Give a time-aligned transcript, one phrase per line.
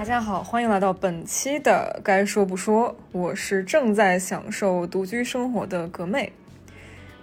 [0.00, 6.32] 大家好，欢迎来到本期的该说不说，我是正在享受独居生活的格妹。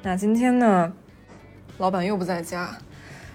[0.04, 0.94] 那今天呢，
[1.80, 2.78] 老板又不在家，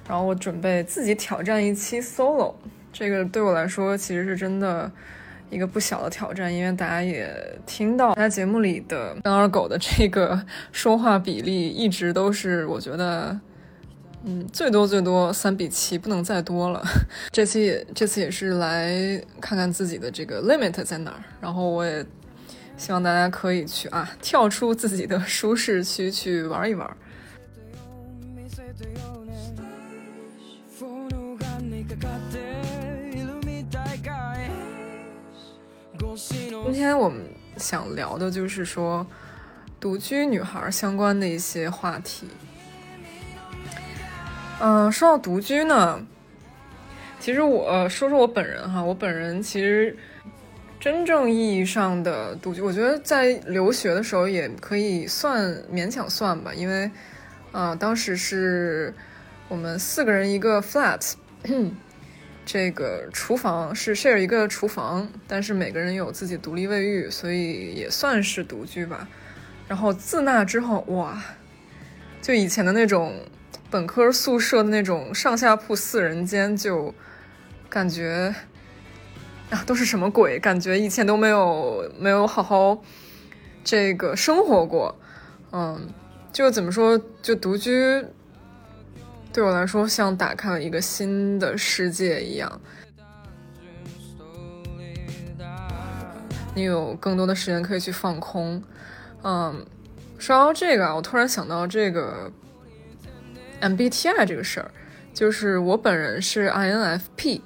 [0.09, 2.55] 然后我准备自己挑战一期 solo，
[2.93, 4.89] 这个对我来说其实是真的
[5.51, 7.29] 一个不小的挑战，因为大家也
[7.67, 10.41] 听到在节目里的跟二狗的这个
[10.71, 13.41] 说话比例一直都是我觉得。
[14.25, 16.81] 嗯，最多最多三比七，不能再多了。
[17.33, 22.07] 这次也这次也是来看看自己的这个 limit 在哪儿，然后我也
[22.77, 26.89] 希望大家可以去啊，跳出自己的舒适区去玩一玩。
[36.65, 37.25] 今天我们
[37.57, 39.05] 想聊的就是说
[39.81, 42.29] 独居女孩相关的一些话题。
[44.65, 46.01] 嗯，说到独居呢，
[47.19, 49.97] 其实我说说我本人哈，我本人其实
[50.79, 56.89] 真正意义上的独居，我觉得在留学的时候也可以算勉强算吧，因为
[57.51, 58.95] 啊，当时是
[59.49, 61.15] 我们四个人一个 flat，
[62.47, 69.09] 这个厨房是 share 一个厨房，但是每个人有自己独立卫浴，所以也算是独居吧。
[69.67, 71.21] 然后自那之后，哇，
[72.21, 73.13] 就以前的那种。
[73.73, 76.95] 本科宿舍的那种上下铺四人间，就
[77.71, 78.35] 感觉
[79.49, 80.39] 啊都是什么鬼？
[80.39, 82.83] 感觉以前都没有没有好好
[83.65, 84.95] 这个生活过，
[85.53, 85.89] 嗯，
[86.31, 88.05] 就怎么说，就独居
[89.33, 92.61] 对我来说像打开了一个新的世界一样。
[96.55, 98.63] 你有更多的时间可以去放空，
[99.23, 99.65] 嗯，
[100.19, 102.31] 说到这个啊，我突然想到这个。
[103.63, 104.71] MBTI 这个事儿，
[105.15, 107.41] 就是我本人是 INFP，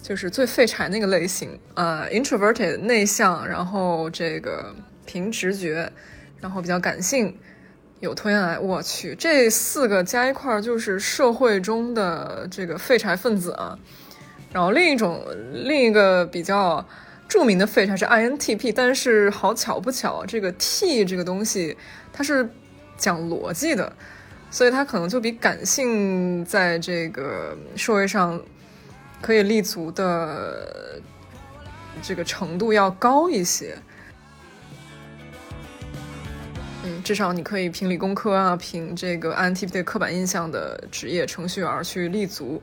[0.00, 5.92] 就是最废柴那个类型呃，introverted 内向，然后这个凭直觉，
[6.40, 7.36] 然后比较感性，
[7.98, 8.58] 有拖延癌。
[8.60, 13.76] 我去，这四个加一块儿就是社会中的这个废柴分子啊。
[14.52, 16.84] 然后另一种另一个比较
[17.28, 21.76] 著名的废柴是 INTP，但是好巧不巧，这个 T 这个东西
[22.12, 22.48] 它是
[22.96, 23.92] 讲逻辑的。
[24.50, 28.40] 所以他可能就比感性在这个社会上
[29.20, 31.00] 可以立足的
[32.02, 33.76] 这个程度要高一些。
[36.82, 42.62] 嗯，至少你可以凭理工科啊，凭这个 INTP 刻板印象的职业程序员去立足。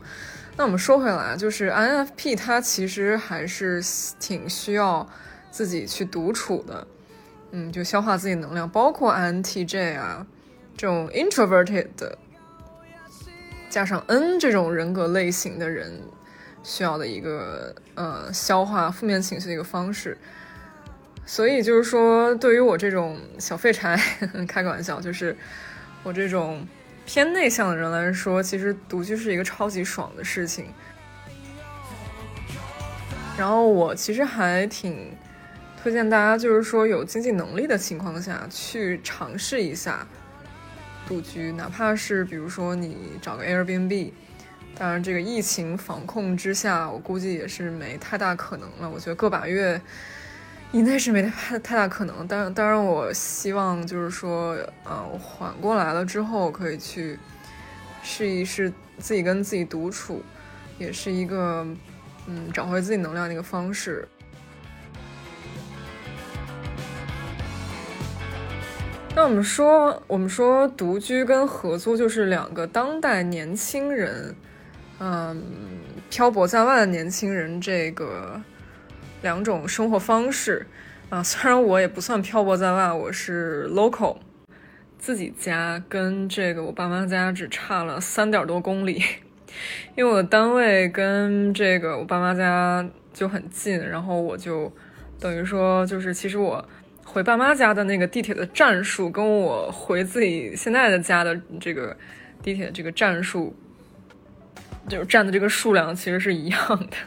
[0.57, 3.79] 那我们说回来，就是 INFP 它其实还是
[4.19, 5.07] 挺需要
[5.51, 6.87] 自己去独处的，
[7.51, 10.25] 嗯，就消化自己能量，包括 INTJ 啊。
[10.77, 11.87] 这种 introverted
[13.67, 16.01] 加上 N 这种人格类型的人
[16.63, 20.17] 需要的一个呃消化负面情绪的一个方式，
[21.25, 23.99] 所以就是说，对于我这种小废柴，
[24.47, 25.35] 开个玩笑，就是
[26.03, 26.65] 我这种
[27.05, 30.67] 偏内向的人来说，其实独居是一个超级爽的事情。
[33.37, 35.15] 然后我其实还挺
[35.81, 40.07] 推荐大家，就是说有经济能力的情况下去尝试一下。
[41.07, 44.11] 独居，哪怕是比如说你找个 Airbnb，
[44.75, 48.89] 当然这个疫情防控之下，我估计也是没太大可能了。
[48.89, 49.81] 我觉得个把月
[50.73, 52.27] 以内是没太太大可能。
[52.27, 57.17] 当然，当然我希望就是说，呃，缓过来了之后可以去
[58.03, 60.21] 试一试自己跟自己独处，
[60.77, 61.65] 也是一个
[62.27, 64.05] 嗯找回自己能量的一个方式。
[69.17, 74.35] 那我们说，我们说独居跟合租就是两个当代年轻人，
[74.99, 75.43] 嗯，
[76.07, 78.39] 漂泊在外的年轻人这个
[79.23, 80.67] 两种生活方式
[81.09, 81.23] 啊。
[81.23, 84.17] 虽然我也不算漂泊在外，我是 local，
[84.99, 89.03] 自己家跟这个我爸妈家只差了三点多公里，
[89.97, 94.71] 因为我的单位跟这个我爸妈家就很近，然后我就
[95.19, 96.63] 等于说，就是其实我。
[97.17, 101.97] 回爸妈家的那个地铁的站数，跟我回自己现在的家的这个
[102.43, 103.55] 地铁的这个站数，
[104.87, 106.97] 就是站的这个数量，其实是一样的。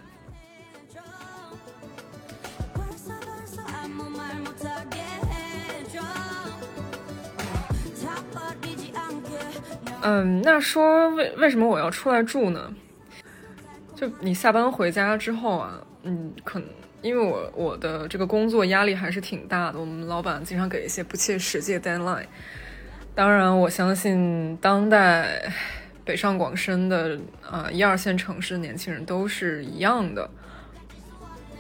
[10.03, 12.75] 嗯，那说为为什么我要出来住呢？
[13.95, 16.69] 就你下班回家之后啊，嗯，可能。
[17.03, 22.27] 因为我我的这个工作压力还是挺大的，我们老板经常给一些不切实际的 deadline。
[23.15, 25.53] 当然，我相信当代
[26.05, 30.31] 北上广深的啊一二线城市的年轻人都是一样的。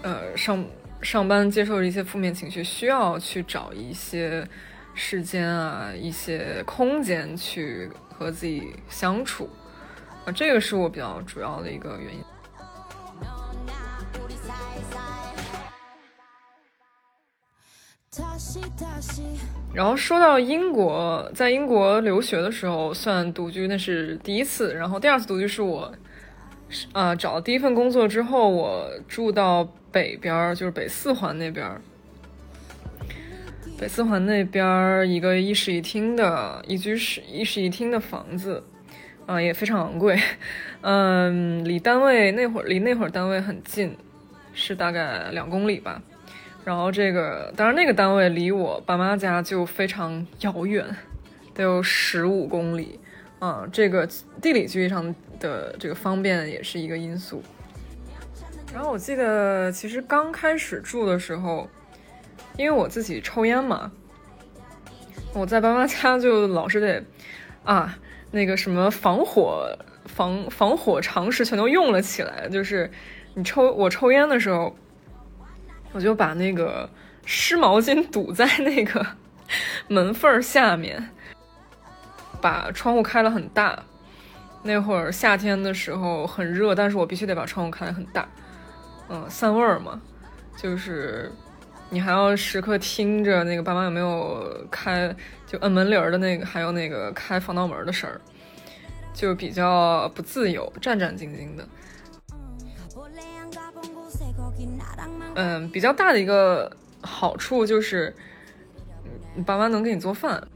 [0.03, 0.65] 呃上
[1.03, 4.47] 上班接受一些负面情绪，需要去找一些
[4.95, 9.49] 时间啊，一些空间去和自己相处
[10.25, 12.21] 啊，这个是我比较主要的一个原因。
[19.73, 24.75] 然后说到英国，在英国留学的时候算独居，那是第一次。
[24.75, 25.93] 然后第二次独居是我，
[26.93, 29.63] 啊，找了第一份工作之后，我住到
[29.93, 31.81] 北边儿，就是北四环那边儿。
[33.79, 38.65] 北四环那边儿一个一室一厅的一居室一室一厅的房子，
[39.27, 40.21] 啊，也非常昂贵。
[40.83, 43.97] 嗯，离单位那会儿离那会儿单位很近，
[44.53, 46.03] 是大概两公里吧。
[46.63, 50.85] 然后这个，当然那个单位离我爸妈家就非常遥远，
[51.55, 53.01] 得有十五公里，
[53.39, 54.07] 啊，这个
[54.43, 57.43] 地理距离上的这个方便也是一个因素。
[58.73, 61.69] 然后我记得，其实刚开始住的时候，
[62.57, 63.91] 因为我自己抽烟嘛，
[65.33, 67.03] 我在爸妈家就老是得
[67.65, 67.99] 啊，
[68.31, 72.91] 那个什么防火防防火常识全都用了起来，就是
[73.35, 74.77] 你抽我抽烟的时候。
[75.93, 76.89] 我就把那个
[77.25, 79.05] 湿毛巾堵在那个
[79.89, 81.11] 门缝儿下面，
[82.41, 83.83] 把窗户开了很大。
[84.63, 88.29] 那会儿夏天的时候很热，但是我必须得把窗户开很大，
[89.09, 90.01] 嗯，散味儿嘛。
[90.57, 91.33] 就是
[91.89, 95.15] 你还要时刻听着那个爸妈有没有开，
[95.47, 98.21] 就摁门铃儿的那个，还有那个开防盗门的声儿，
[99.15, 101.67] 就比较不自由，战战兢兢的。
[105.43, 106.71] 嗯，比较大的一个
[107.01, 108.15] 好处就是，
[109.35, 110.47] 你爸妈能给你做饭。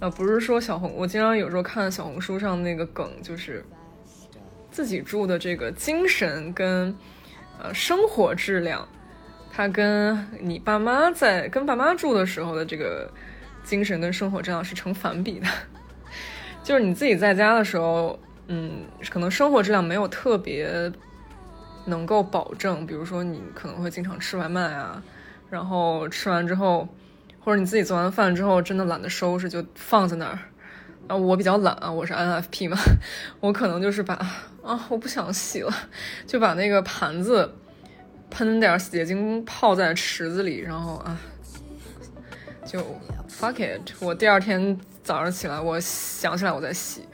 [0.00, 3.64] 呃，不是说小红，我经常有时候看小红书上那个梗，就是
[4.70, 6.94] 自己住的这个精神跟
[7.58, 8.86] 呃生活质量，
[9.50, 13.10] 它跟你爸妈在跟爸妈住的时候的这个
[13.64, 15.46] 精神跟生活质量是成反比的。
[16.62, 18.18] 就是你自己在家的时候，
[18.48, 20.92] 嗯，可能生活质量没有特别。
[21.90, 25.02] 能够保证，比如说你可能会经常吃外卖啊，
[25.50, 26.88] 然后吃完之后，
[27.38, 30.38] 或者你自己做完饭之后真的懒得收拾就放在那儿。
[31.08, 32.78] 啊，我比较懒啊，我是 NFP 嘛，
[33.40, 34.14] 我可能就是把
[34.62, 35.72] 啊，我不想洗了，
[36.26, 37.52] 就把那个盘子
[38.30, 41.18] 喷点洗洁精泡在池子里，然后啊，
[42.64, 42.78] 就
[43.28, 47.04] fuck it，我第二天早上起来我想起来我再洗。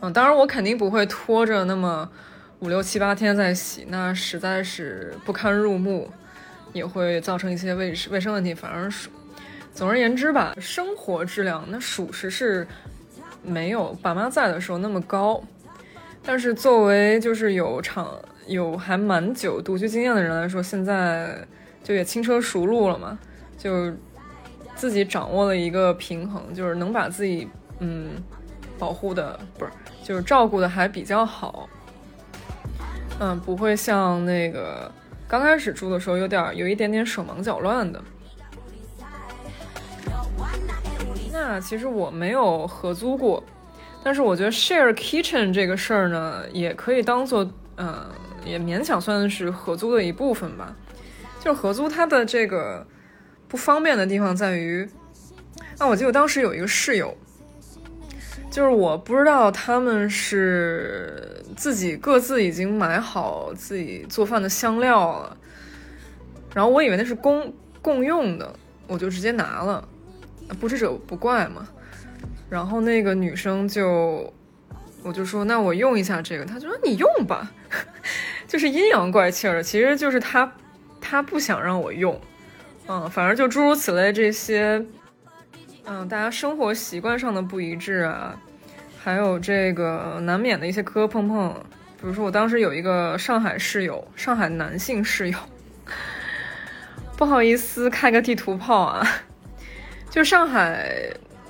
[0.00, 2.10] 嗯，当然我肯定不会拖着那么。
[2.60, 6.10] 五六七八天再洗，那实在是不堪入目，
[6.72, 8.54] 也会造成一些卫卫生问题。
[8.54, 9.10] 反而属，
[9.74, 12.66] 总而言之吧，生活质量那属实是
[13.42, 15.42] 没有爸妈在的时候那么高。
[16.22, 18.10] 但是作为就是有长
[18.46, 21.36] 有还蛮久独居经验的人来说，现在
[21.82, 23.18] 就也轻车熟路了嘛，
[23.58, 23.92] 就
[24.74, 27.46] 自己掌握了一个平衡，就是能把自己
[27.80, 28.12] 嗯
[28.78, 29.70] 保护的不是
[30.02, 31.68] 就是照顾的还比较好。
[33.20, 34.90] 嗯，不会像那个
[35.28, 38.02] 刚开始住的时候有点有一点点手忙脚乱的。
[41.32, 43.42] 那其实我没有合租过，
[44.02, 48.06] 但是我觉得 share kitchen 这个事儿呢，也可以当做嗯，
[48.44, 50.74] 也勉强算是合租的一部分吧。
[51.40, 52.86] 就合租它的这个
[53.48, 54.88] 不方便的地方在于，
[55.78, 57.16] 啊，我记得当时有一个室友。
[58.50, 65.36] 就是我不知道他们是自己各自已经买好自己做饭的香料了，
[66.54, 68.54] 然后我以为那是公共用的，
[68.86, 69.86] 我就直接拿了，
[70.60, 71.66] 不知者不怪嘛。
[72.50, 74.32] 然后那个女生就，
[75.02, 77.50] 我就说那我用一下这个，她就说你用吧，
[78.46, 80.52] 就是阴阳怪气的，其实就是她
[81.00, 82.20] 她不想让我用，
[82.86, 84.84] 嗯，反正就诸如此类这些。
[85.86, 88.34] 嗯，大家生活习惯上的不一致啊，
[89.04, 91.52] 还有这个难免的一些磕磕碰碰。
[92.00, 95.38] 比如说，我当时有一个上海室友，上海男性室友，
[97.14, 99.06] 不好意思开个地图炮啊，
[100.08, 100.90] 就上海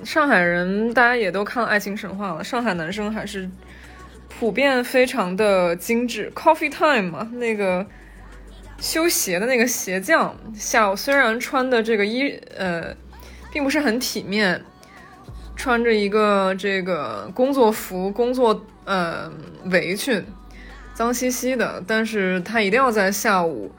[0.03, 3.49] 上海人，大家也都看《爱情神话》了，上海男生还是
[4.27, 6.29] 普遍非常的精致。
[6.35, 7.85] Coffee time 嘛，那个
[8.79, 12.93] 修鞋的那个鞋匠，下午虽然穿的这个衣呃。
[13.53, 14.61] 并不是很体面，
[15.55, 19.31] 穿着一个这个工作服、工作呃
[19.65, 20.23] 围裙，
[20.93, 21.83] 脏兮兮的。
[21.87, 23.71] 但是他一定要在下午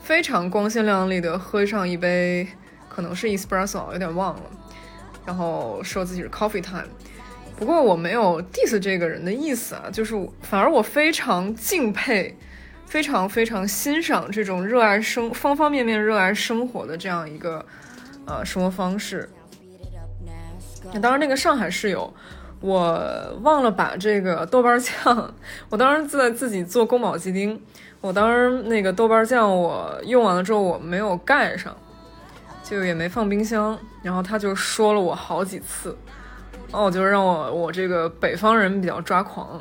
[0.00, 2.48] 非常光鲜亮丽的喝上一杯，
[2.88, 4.42] 可能是 espresso，有点忘了。
[5.26, 6.88] 然后说自己是 coffee time。
[7.56, 12.36] 不过我没有 diss 这个人的意思啊，就是反而我非常敬佩
[12.84, 17.64] 非常非常欣赏这种热爱生方方面面热爱生活的这样一个
[18.26, 19.28] 呃生活方式。
[20.92, 22.12] 那当时，那个上海室友，
[22.60, 25.34] 我忘了把这个豆瓣酱，
[25.68, 27.60] 我当时在自己做宫保鸡丁，
[28.00, 31.74] 我当时那个豆瓣酱我用完了之后我没有盖上，
[32.62, 35.96] 就也没放冰箱，然后他就说了我好几次，
[36.70, 39.60] 哦，就是让我我这个北方人比较抓狂。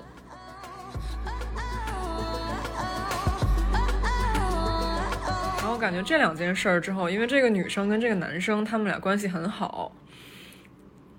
[5.57, 9.91] 然后感觉这两件事儿之后，因为这个女生跟这个男生他们俩关系很好。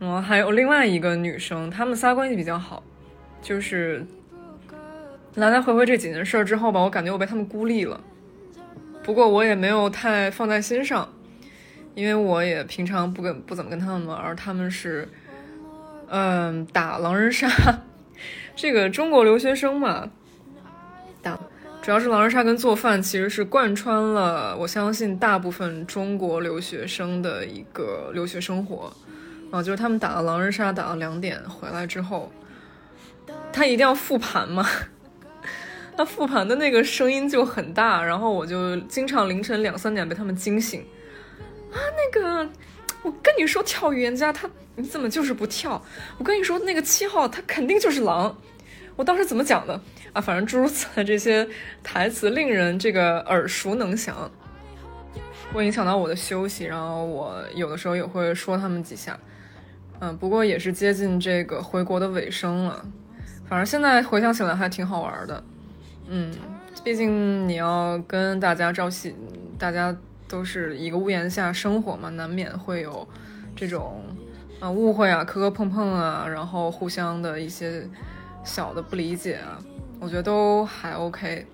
[0.05, 2.83] 然后还有另外一个女生，他们仨关系比较好，
[3.43, 4.05] 就是
[5.35, 8.01] 来来回回这几件事之后吧，我感觉我被他们孤立了。
[9.03, 11.13] 不过我也没有太放在心上，
[11.95, 15.09] 因为我也平常不跟不怎么跟他们玩，他们是，
[16.09, 17.49] 嗯，打狼人杀，
[18.57, 20.09] 这个中国留学生嘛，
[21.23, 21.39] 打
[21.83, 28.91] 主要是狼人杀跟做饭，其实是贯穿了我相信大部分中国留学生的一个留学生活。
[29.55, 32.33] 啊，就是他们打了狼人杀，打到两点回来之后，
[33.53, 34.69] 他一定要复盘嘛。
[35.97, 40.81] 他复盘的那个声音就很大，然后我就经常凌晨两三点被他们惊醒。
[41.73, 42.51] 啊，那个，
[43.05, 45.81] 我跟你说跳预言家，他你怎么就是不跳？
[46.19, 48.37] 我跟你说那个七号他肯定就是狼。
[48.97, 49.81] 我当时怎么讲的
[50.13, 50.21] 啊？
[50.21, 51.49] 反正诸如此类这些
[51.85, 54.29] 台词令人这个耳熟能详，
[55.53, 59.17] 会影响到我的休息，然后我有的时候也会说他们几下。
[60.01, 62.85] 嗯，不过也是接近这个回国的尾声了，
[63.47, 65.43] 反正现在回想起来还挺好玩的。
[66.09, 66.35] 嗯，
[66.83, 69.15] 毕竟你要跟大家朝夕，
[69.59, 69.97] 大家
[70.29, 73.07] 都是一个屋檐下生活嘛，难免会有
[73.57, 74.03] 这种
[74.61, 77.89] 啊误会啊、磕磕碰碰啊，然后互相的一些
[78.43, 79.59] 小的不理解啊，
[80.01, 81.47] 我觉得都还 OK。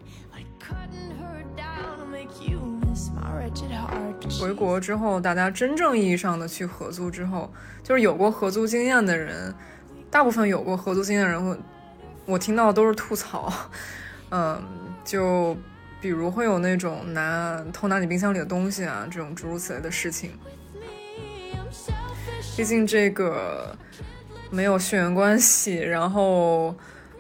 [4.39, 9.55] 回国之后，大家真正意义上的去合租之后，就是有过合租经验的人，
[10.11, 11.59] 大部分有过合租经验的人，我
[12.27, 13.53] 我听到都是吐槽，
[14.31, 14.63] 嗯，
[15.05, 15.57] 就
[16.01, 20.31] 比如会有那种拿偷拿你冰箱里的东西啊，这种诸如此类的事情。
[22.57, 23.77] 毕竟这个
[24.51, 26.75] 没有血缘关系，然后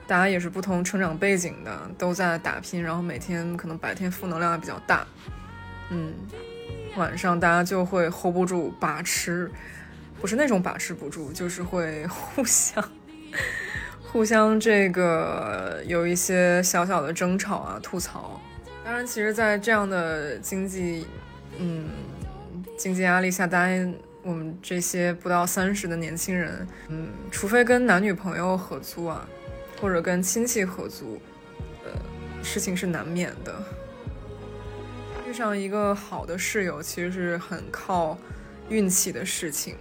[0.06, 5.06] 大家也是不同成长背景的，都在打拼，然后每天可能白天负能量也比较大，
[5.90, 6.14] 嗯。
[6.96, 9.50] 晚上大家就会 hold 不住把持，
[10.20, 12.84] 不是那种把持不住，就是会互相
[14.02, 18.40] 互相这个有一些小小的争吵啊、吐槽。
[18.84, 21.06] 当然，其实，在这样的经济
[21.58, 21.88] 嗯
[22.76, 23.88] 经济压力下，大家
[24.22, 29.28] 我们这些不到三十的年轻人，嗯，除非跟男女朋友合租啊，
[29.80, 31.20] 或者跟亲戚合租，
[31.84, 31.90] 呃，
[32.42, 33.54] 事情是难免的。
[35.30, 38.18] 遇上一个好的室友，其实是很靠
[38.68, 39.76] 运气的事情，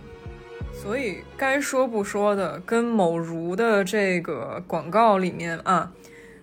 [0.71, 5.91] 所以该说不说的，跟某如的这个广告里面啊，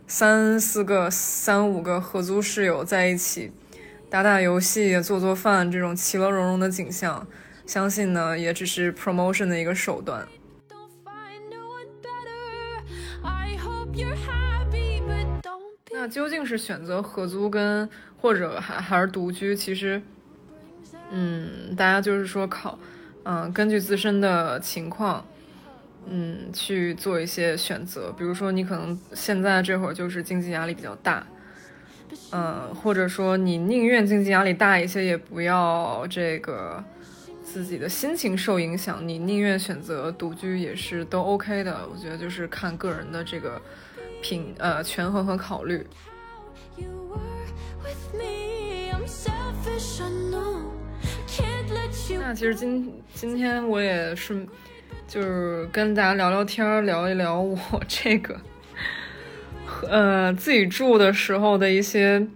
[0.09, 3.53] 三四个、三五个合租室友在一起
[4.11, 7.25] 打打游戏、做做饭，这种其乐融融的景象，
[7.65, 10.27] 相信呢也只是 promotion 的一个手段。
[15.93, 17.89] 那究竟是选择合租跟？
[18.27, 20.03] 或者还还是独居，其实，
[21.13, 22.77] 嗯，大家就是说考，
[23.23, 25.25] 嗯，根据自身的情况，
[26.09, 28.13] 嗯，去做一些选择。
[28.19, 31.25] 比如说，你可能现在这会儿就是经济压力比较大，
[32.33, 36.83] 嗯，或者说你宁愿经济压力大一些，也不要这个
[37.45, 41.89] 自己的心情受影响，你宁愿选择独居也是都 OK 的。
[41.89, 43.63] 我觉得就是看个人的这个
[44.21, 45.87] 品呃权衡和考虑。
[52.19, 54.45] 那其实今今天我也是，
[55.07, 57.57] 就是跟大家聊聊天，聊一聊我
[57.87, 58.37] 这个，
[59.89, 62.27] 呃，自己住的时候的一些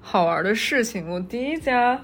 [0.00, 1.08] 好玩的事情。
[1.10, 2.00] 我第一家，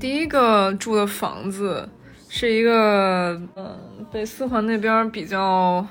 [0.00, 1.88] 第一个住的房子
[2.28, 5.86] 是一个，嗯，北四环那边比较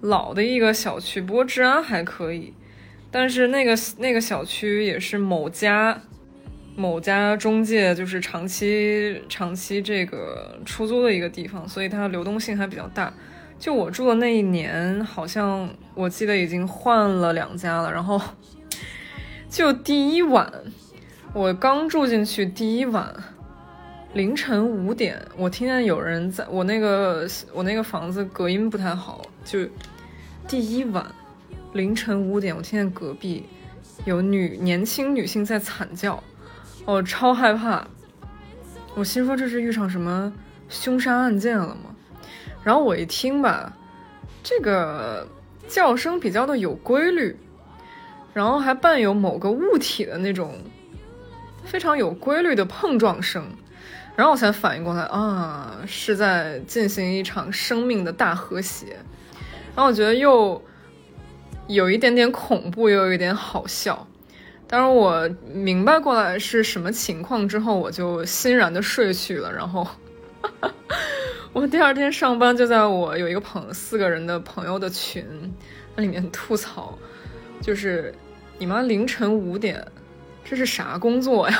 [0.00, 2.52] 老的一个小区，不过治安还可以。
[3.16, 5.96] 但是那个那个小区也是某家
[6.74, 13.14] 某家中介就是长期长期这个出租的一个地方，所以它流动性还比较大。
[13.56, 17.92] 就我住的那一年，好像我记得已经换了两家了。
[17.92, 18.20] 然后
[19.48, 20.52] 就第一晚，
[21.32, 23.14] 我刚住进去第一晚，
[24.14, 29.60] 凌晨五点，我听见有人在我那个我那个房子隔音不太好，就
[30.48, 31.06] 第一晚。
[31.74, 33.44] 凌晨五点，我听见隔壁
[34.04, 36.22] 有女年轻女性在惨叫，
[36.84, 37.84] 我超害怕。
[38.94, 40.32] 我心说这是遇上什么
[40.68, 41.96] 凶杀案件了吗？
[42.62, 43.76] 然后我一听吧，
[44.44, 45.26] 这个
[45.66, 47.36] 叫声比较的有规律，
[48.32, 50.56] 然后还伴有某个物体的那种
[51.64, 53.44] 非常有规律的碰撞声，
[54.14, 58.96] 然后我才反应过来啊，是在进行一场生命的大和谐。
[59.74, 60.62] 然后我觉得又。
[61.66, 64.06] 有一点点恐怖，又有一点好笑。
[64.66, 69.52] 当然，我明白过来是什么情况之后，我就欣然的睡去了。
[69.52, 69.86] 然后，
[71.52, 75.24] 我第二天上班就在我有一个朋友四个人的朋友的群
[75.94, 76.98] 那里面吐槽，
[77.60, 78.12] 就是
[78.58, 79.86] 你妈凌晨五点，
[80.44, 81.56] 这是啥工作呀？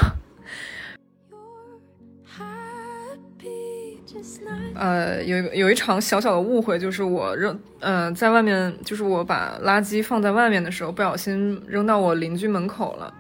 [4.74, 13.12] 呃，有有一场小小的误会，就是我扔，呃，在外面，就是我把垃圾放在外面的时候，不小心扔到我邻居门口了。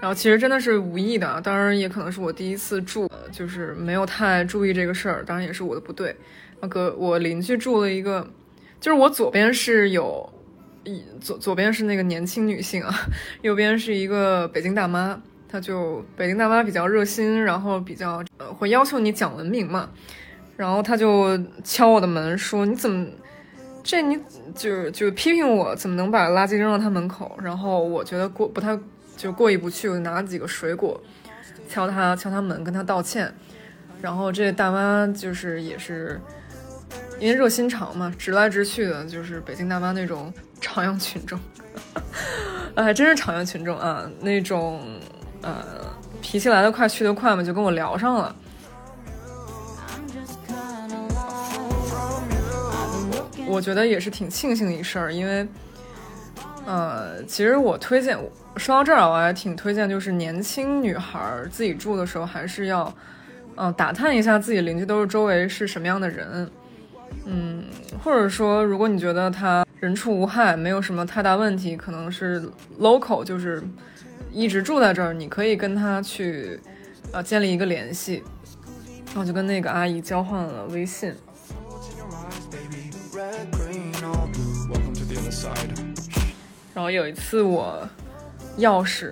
[0.00, 6.14] 然后其实真的是无意的，当然也可能是我第一次住，就是没有太注意这个事儿，当然也是我的不对。
[6.60, 8.28] 那个我邻居住了一个，
[8.80, 10.32] 就是我左边是有，
[11.20, 12.94] 左左边是那个年轻女性啊，
[13.42, 15.20] 右边是一个北京大妈。
[15.48, 19.88] 他就北京大妈比较热心，然后比较呃会要求你讲文明嘛，
[20.56, 23.06] 然后他就敲我的门说你怎么
[23.82, 24.18] 这你
[24.54, 28.78] 就就批评我怎么能把垃圾扔到他门口，然后我觉得过不太
[29.16, 31.00] 就过意不去，我拿几个水果
[31.68, 33.32] 敲他敲他门跟他道歉，
[34.02, 36.20] 然后这大妈就是也是
[37.20, 41.38] 因为热心肠嘛，直来直去的，就是北京大妈那种 朝阳群众，
[42.74, 44.80] 哎，真是朝阳群众啊那种。
[45.46, 45.64] 呃，
[46.20, 48.34] 脾气来得快去得快嘛，就跟我聊上了。
[53.46, 55.46] 我觉得也是挺庆幸的一事儿，因为，
[56.66, 58.18] 呃，其实我推荐，
[58.56, 62.92] 说到这儿，我还挺推荐，就是年轻女孩自己住的时候，还是要，
[63.54, 66.50] 嗯，打探一下自己邻居都是周围是什么样的人，
[67.24, 67.62] 嗯，
[68.02, 72.42] 或者说，如果你觉得他人畜无害，没有什么太大问题，可能是
[72.80, 73.62] local，就是。
[74.36, 76.60] 一直住在这儿，你可以跟他去，
[77.10, 78.22] 呃，建立一个联系。
[79.06, 81.14] 然后就跟那个阿姨交换了微信。
[86.74, 87.88] 然后有一次我
[88.58, 89.10] 钥匙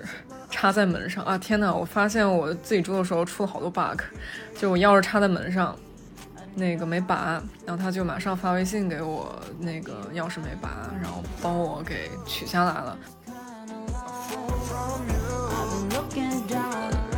[0.51, 3.99] 插在门上啊，天呐，我发现我自己住的时候出了好多 bug，
[4.55, 5.75] 就我钥匙插在门上，
[6.53, 12.95] 那个没拔，然后他就马上发微信给我，那个钥匙没拔，然后帮我给取下来了。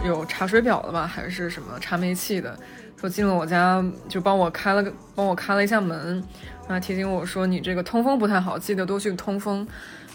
[0.05, 2.57] 有查水表的吧，还是什么查煤气的？
[2.99, 6.23] 说进了我家就帮我开了个，帮我开了一下门，
[6.67, 9.67] 然后，提醒我说你这个通风不太好，记得多去通风。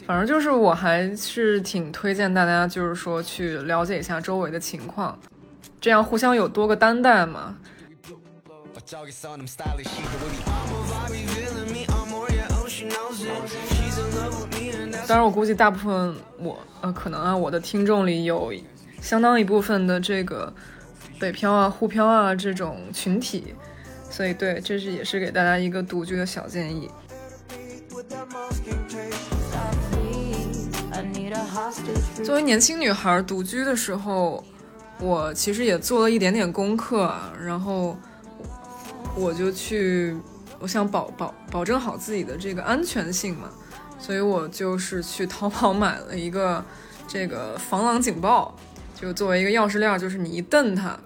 [0.04, 5.16] 反正就是我还是挺推荐大家，就是说去了解一下周围的情况，
[5.80, 7.54] 这样互相有多个担待嘛。
[15.06, 18.52] 当然，我估计大部分我呃，可能啊，我的听众里有
[19.00, 20.52] 相当一部分的这个
[21.18, 23.54] 北漂啊、沪漂啊这种群体，
[24.08, 26.88] 所以对，这是也是给大家一个独居的小建议。
[32.24, 34.42] 作为年轻女孩独居的时候，
[34.98, 37.12] 我其实也做了一点点功课，
[37.44, 37.96] 然后
[39.14, 40.16] 我就去，
[40.58, 43.50] 我想保保保证好自己的这个安全性嘛。
[44.02, 46.62] 所以我就是去淘宝 买了一个
[47.06, 48.52] 这个防狼警报，
[48.96, 50.98] 就作为一个钥匙链，就是你一蹬它，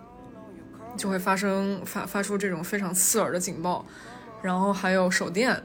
[0.96, 3.84] 就会发生发发出这种非常刺耳的警报。
[4.40, 5.62] 然后还有手电，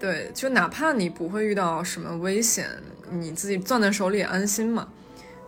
[0.00, 2.68] 对，就哪怕你不会遇到什么危险，
[3.08, 4.88] 你自己攥在手里也安心嘛。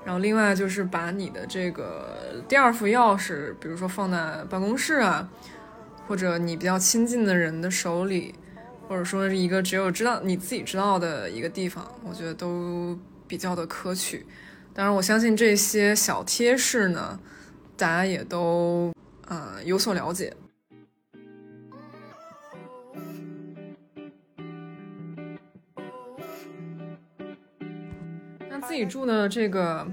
[0.05, 5.29] 然后另外就是把你的这个第二副钥匙，比如说放在办公室啊，
[6.07, 8.33] 或者你比较亲近的人的手里。
[8.89, 12.97] 或者说是一个只有知道你自己知道的一个地方，我觉得都
[13.27, 14.25] 比较的可取。
[14.73, 17.19] 当然，我相信这些小贴士呢，
[17.77, 18.93] 大家也都
[19.27, 20.33] 呃有所了解。
[28.49, 29.87] 那自己住的这个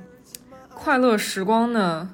[0.69, 2.13] 快乐时光呢，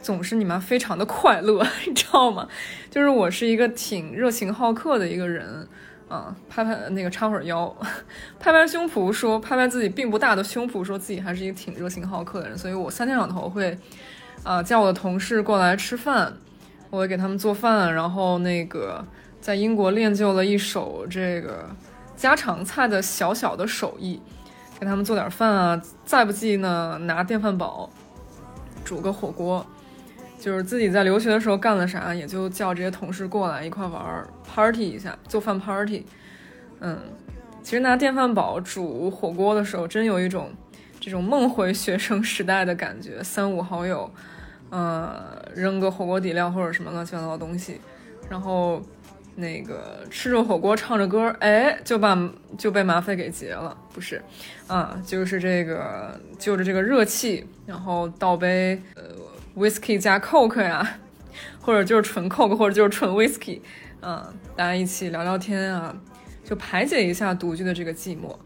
[0.00, 2.48] 总是你妈非常的快乐，你知道吗？
[2.90, 5.68] 就是我是一个挺热情好客的一个人。
[6.08, 7.74] 啊，拍拍那个插会腰，
[8.40, 12.56] 拍拍胸脯，说拍拍自己并不大的胸脯，说自己还是一个挺热情好客的人。
[12.56, 13.78] 所以我三天两头会，
[14.42, 16.32] 啊，叫我的同事过来吃饭，
[16.90, 19.04] 我会给他们做饭，然后那个
[19.40, 21.68] 在英国练就了一手这个
[22.16, 24.20] 家常菜的小小的手艺。
[24.80, 27.90] 给他们做点饭啊，再不济呢，拿电饭煲
[28.84, 29.66] 煮个火锅。
[30.38, 36.06] 就是自己在留学的时候干了啥，也就叫这些同事过来一块玩，party 一下，做饭 party。
[36.80, 36.96] 嗯，
[37.62, 40.50] 其实拿电饭煲煮火锅的时候，真有一种
[41.00, 43.20] 这种梦回学生时代的感觉。
[43.22, 44.08] 三五好友，
[44.70, 47.80] 呃，扔个火锅底料或者什么乱七八糟的东西，
[48.30, 48.80] 然后
[49.34, 52.16] 那个吃着火锅唱着歌，哎，就把
[52.56, 54.22] 就被麻烦给结了，不是？
[54.68, 59.17] 啊，就是这个就着这个热气，然后倒杯呃。
[59.56, 60.98] Whisky 加 Coke 呀，
[61.60, 63.60] 或者就是纯 Coke，或者就是纯 Whisky，
[64.00, 65.94] 嗯，大家一起聊聊天啊，
[66.44, 68.36] 就排解一下独居的这个寂寞。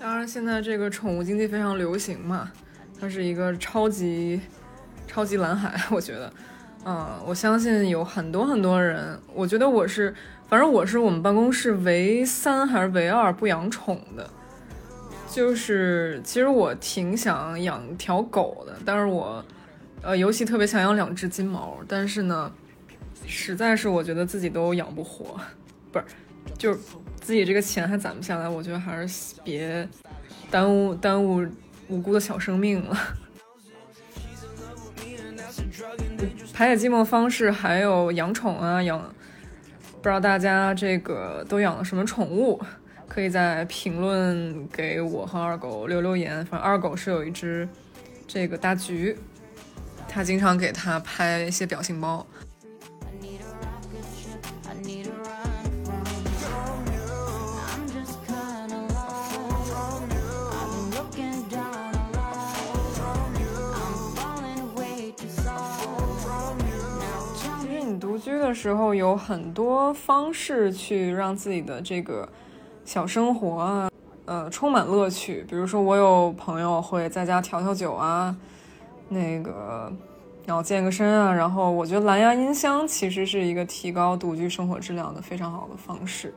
[0.00, 2.52] 当然，现在这个宠物经济非常流行嘛，
[3.00, 4.40] 它是一个超级
[5.06, 6.32] 超级蓝海，我觉得，
[6.84, 10.14] 嗯，我相信有很多很多人，我觉得我是，
[10.48, 14.30] 反正我是我们办公室唯三还是唯二不养宠的，
[15.28, 19.44] 就是其实我挺想养条狗的，但是我。
[20.02, 22.50] 呃，尤其特别想养两只金毛，但是呢，
[23.26, 25.38] 实在是我觉得自己都养不活，
[25.92, 26.04] 不是，
[26.56, 26.78] 就是
[27.20, 29.86] 自己这个钱还攒不下来，我觉得还是别
[30.50, 31.46] 耽误耽误
[31.88, 32.96] 无辜的小生命了。
[36.54, 39.00] 排解寂寞方式还有养宠啊，养，
[39.96, 42.60] 不知道大家这个都养了什么宠物？
[43.06, 46.44] 可以在评论给我和二狗留留言。
[46.46, 47.68] 反正二狗是有一只
[48.26, 49.16] 这个大橘。
[50.18, 52.26] 他经常给他拍一些表情包。
[67.36, 72.28] 其实你独居的时候有很多方式去让自己的这个
[72.84, 73.88] 小生活啊，
[74.24, 75.46] 呃，充满乐趣。
[75.48, 78.36] 比如说，我有朋友会在家调调酒啊。
[79.10, 79.90] 那个，
[80.48, 86.32] 然后健个身啊，然后我觉得蓝牙音箱其实是一个提高独居生活质量的非常好的方式。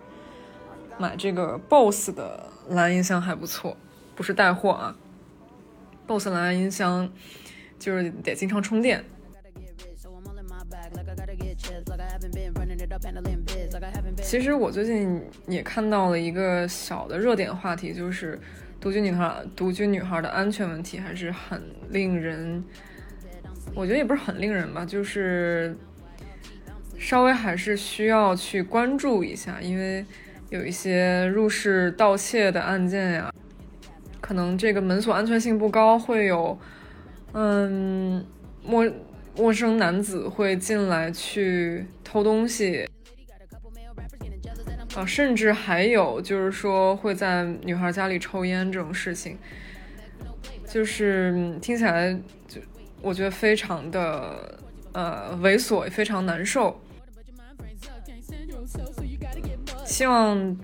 [0.97, 3.78] 买这个 BOSS 的蓝牙音箱还不错，
[4.13, 4.93] 不是带货啊。
[6.08, 7.10] BOSS 蓝牙音箱
[7.80, 9.02] 就是得经常充电。
[14.21, 18.38] 其实我最近也看到了一个小的热点话题，就是。
[18.82, 22.63] 独居女孩，独居女孩的安全问题还是很令人，
[23.74, 25.76] 我觉得也不是很令人吧，就是
[27.00, 30.06] 稍微还是需要去关注一下，因为
[30.50, 33.34] 有一些入室盗窃的案件呀，
[34.19, 36.60] 可能这个门锁安全性不高，会有
[37.34, 38.26] 嗯
[38.63, 38.86] 陌
[39.36, 42.88] 陌生男子会进来去偷东西。
[44.93, 49.38] 啊，甚至还有就是说会在女孩家里抽烟这种事情，
[50.67, 52.19] 就是听起来
[53.01, 54.59] 我觉得非常的
[54.93, 56.79] 呃猥琐，非常难受。
[59.85, 60.57] 希望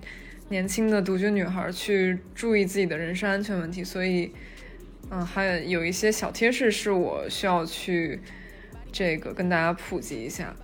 [0.49, 3.83] 年轻的独居女孩去注意自己的人身安全问题。
[3.83, 4.31] 所以，
[5.09, 8.21] 嗯，还有一些小贴士是我需要去
[8.91, 10.55] 这个跟大家普及一下。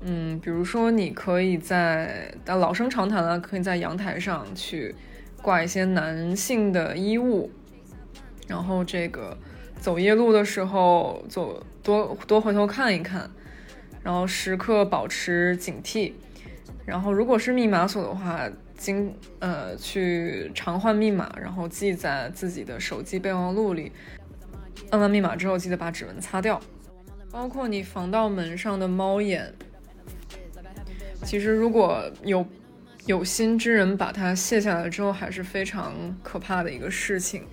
[0.00, 4.94] 嗯，比如说，你可以在但老生常谈了，可以在阳台上去
[5.42, 7.50] 挂一些男性的衣物，
[8.46, 9.36] 然后这个
[9.80, 13.30] 走夜路的时候，走多多回头看一看，
[14.02, 16.12] 然后时刻保持警惕。
[16.84, 23.92] 然后，如果是密码锁的话，经呃去常换密码，然后记在自己的手机备忘录里。
[24.90, 26.58] 按完密码之后，记得把指纹擦掉，
[27.30, 29.52] 包括你防盗门上的猫眼。
[31.24, 32.46] 其实，如果有
[33.04, 37.44] 有心之人把它卸下来之后，还是非常可怕的一个事情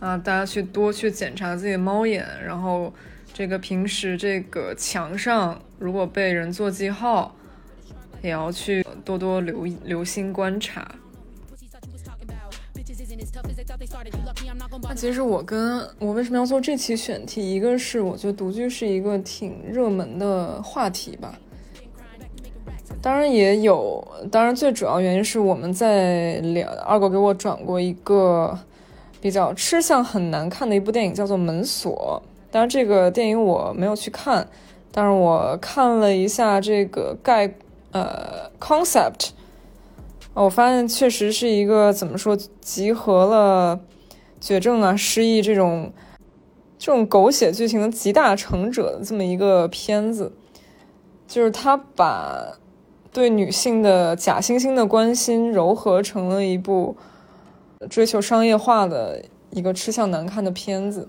[0.00, 0.16] 啊！
[0.18, 2.92] 大家去多去检查自己的猫眼，然后
[3.32, 7.36] 这个平时这个墙上如果被人做记号，
[8.22, 10.90] 也要去多多留留心观察。
[14.82, 17.54] 那其实我跟我为什么要做这期选题？
[17.54, 21.38] 一个是我觉得独居是一个挺热门的话题吧。
[23.02, 28.58] 当然也有，当然最主要原因是我们在聊二狗给我转过一个
[29.20, 32.22] 比较吃相很难看的一部电影，叫做《门锁》。
[32.50, 34.48] 当然这个电影我没有去看，
[34.90, 37.52] 但是我看了一下这个概
[37.92, 39.28] 呃 concept，
[40.34, 43.78] 我发现确实是一个怎么说，集合了
[44.40, 45.92] 绝症啊、失忆这种
[46.78, 50.32] 这种狗血剧情的集大成者的这么一个片子，
[51.28, 52.56] 就是他把。
[53.12, 56.96] 对女性的假惺惺的关心，糅合成了一部
[57.88, 61.08] 追求商业化的一个吃相难看的片子，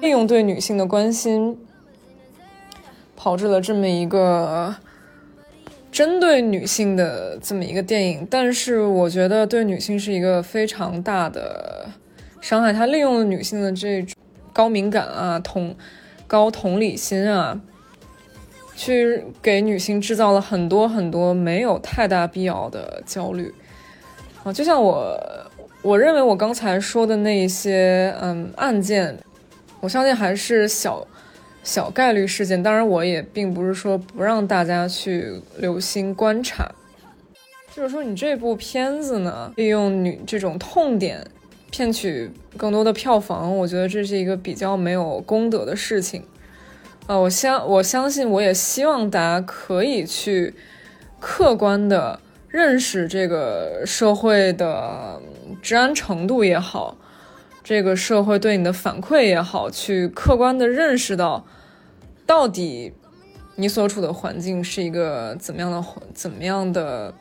[0.00, 1.58] 利用对女性的关心，
[3.14, 4.74] 炮制了这么一个
[5.92, 8.26] 针对女性的这么一个电影。
[8.30, 11.86] 但是我觉得对女性是一个非常大的
[12.40, 12.72] 伤害。
[12.72, 14.14] 他利用了女性的这种
[14.52, 15.76] 高敏感啊、同
[16.26, 17.60] 高同理心啊。
[18.76, 23.52] 去给女性制造了很多很多没有太大必要的焦虑
[24.44, 25.18] 啊，就像我，
[25.82, 29.18] 我认为我刚才说的那些嗯案件，
[29.80, 31.04] 我相信还是小
[31.64, 32.62] 小概率事件。
[32.62, 36.70] 当然，我也并不是说不让大家去留心观察，
[37.74, 41.26] 就是说你这部片子呢，利用女这种痛点
[41.70, 46.22] 骗取更多的票房，我觉得这是一个比较没有功德的事情。
[47.06, 50.52] 啊，我相我相信，我也希望大家可以去
[51.20, 55.22] 客观的认识这个社会的
[55.62, 56.96] 治安程度也好，
[57.62, 61.46] 这个社会对你的反馈也好，去客观的认识到
[62.26, 62.92] 到底
[63.54, 67.14] 你所处的环境是一个怎么样的怎么样的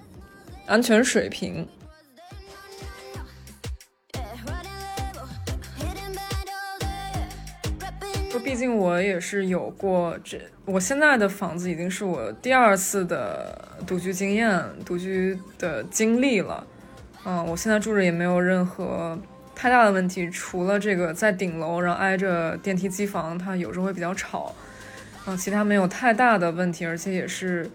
[0.65, 1.67] 安全水平。
[8.56, 16.65] 毕竟我也是有过这，我现在的房子已经是我第二次的独居经验、独居的经历了。
[17.26, 19.20] 嗯，我现在住着也没有任何
[19.54, 24.56] 太大的问题，除了这个在顶楼，然后挨着电梯机房，它有时候会比较吵。
[25.28, 27.70] 嗯，其他没有太大的问题，而且也是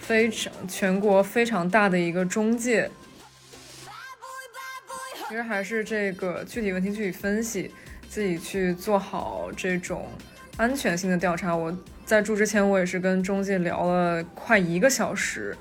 [0.00, 2.90] 非常全国非常大的一个中介。
[5.28, 7.70] 其实还是这个具体问题具体分析。
[8.14, 10.06] 自己去做好这种
[10.56, 11.52] 安全性的调查。
[11.52, 15.56] 我在住之前，我也是跟中介聊了快一个小时，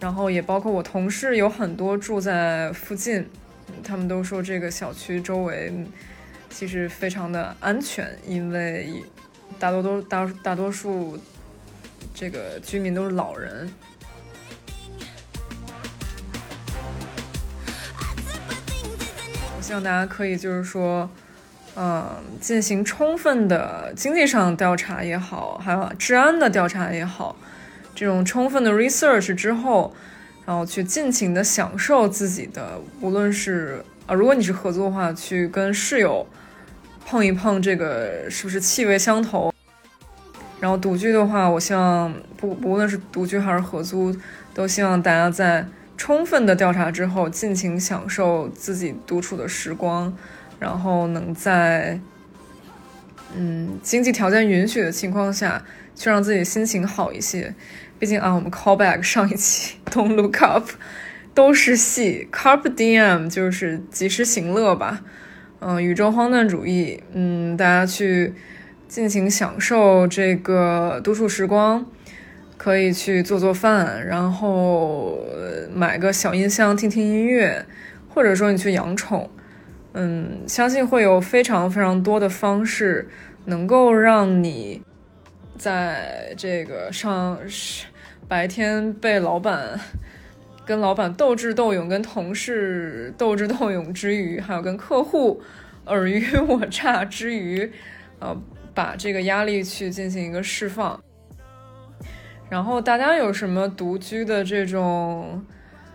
[0.00, 3.24] 然后也包括我同事有很多住在附近，
[3.84, 5.72] 他们都说这个小区周围
[6.50, 9.00] 其实非常的安全，因为
[9.56, 11.16] 大多都大大多数
[12.12, 13.72] 这个居民都是老人。
[19.56, 21.08] 我希望大家可以就是说。
[21.74, 22.06] 嗯，
[22.38, 27.34] 进行充分的经济上调查也好，还有治安的调查也好，
[27.94, 29.94] 这种充分的 research 之后，
[30.44, 36.26] 然后去尽情的享受自己的，无论是啊，如果你是合租的话，去跟室友
[37.06, 39.50] 碰一碰这个是不是气味相投。
[40.60, 44.14] 然后独居的话，我希望不不论是独居还是合租，
[44.52, 50.12] 都希望大家在充分的调查之后，尽情享受自己独处的时光。
[50.62, 51.98] 然后能在，
[53.34, 55.60] 嗯，经济条件允许的情况下，
[55.96, 57.52] 去让自己心情好一些。
[57.98, 60.68] 毕竟啊，我们 call back 上一期 Don't look up
[61.34, 65.02] 都是戏，carp dm 就是及时行乐吧。
[65.58, 68.32] 嗯，宇宙荒诞主义，嗯，大家去
[68.86, 71.84] 尽情享受这个独处时光，
[72.56, 75.18] 可以去做做饭，然后
[75.74, 77.66] 买个小音箱听听音乐，
[78.08, 79.28] 或者说你去养宠。
[79.94, 83.06] 嗯，相信会有非常非常多的方式，
[83.44, 84.80] 能够让你
[85.58, 87.38] 在这个上
[88.26, 89.78] 白天被老板
[90.64, 95.42] 跟老板斗智斗勇，跟同事斗智斗勇之余，还有跟客户
[95.84, 97.70] 尔虞我诈之余，
[98.18, 98.34] 呃，
[98.72, 100.98] 把这个压力去进行一个释放。
[102.48, 105.44] 然后大家有什么独居的这种？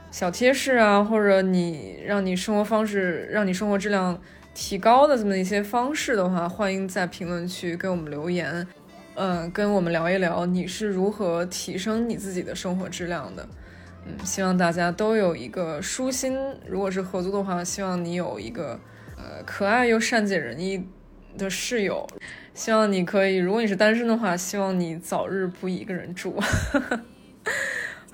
[0.10, 4.20] 小贴士啊，或者你让你生活方式、让你生活质量
[4.56, 8.66] 提高的这么一些方式的话，欢迎在评论区给我们留言，
[9.16, 13.48] 嗯，跟我们聊一聊你是如何提升你自己的生活质量的。
[14.08, 16.36] 嗯，希望大家都有一个舒心。
[16.66, 18.80] 如果是合租的话，希望你有一个
[19.18, 20.84] 呃可爱又善解人意
[21.38, 22.08] 的室友。
[22.56, 26.40] 希望你可以，如果你是单身的话，希望你早日不一个人住。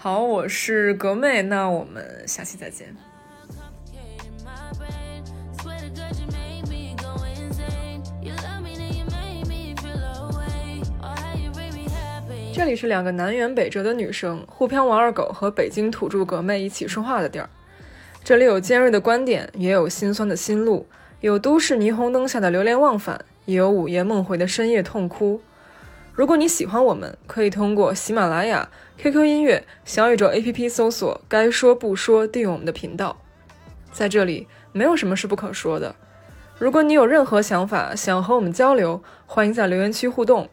[0.03, 2.93] 好，我是格妹，那我们下期再见。
[12.53, 17.49] 这里是两个南辕北辙的女生，沪漂王二狗和北京土著格妹一起说话的地儿。
[18.25, 20.85] 这里有尖锐的观点，也有心酸的心路，
[21.21, 25.39] 有都市霓虹灯下的流连忘返，也有午夜梦回的深夜痛哭。
[26.11, 33.17] 如果你喜欢我们，可以通过喜马拉雅、QQ 音乐、小宇宙 APP 搜索“该说不说”，订阅我们的频道。
[33.91, 35.95] 在这里，没有什么是不可说的。
[36.57, 40.47] 如果你有任何想法想和我们交流，欢迎在留言区互动。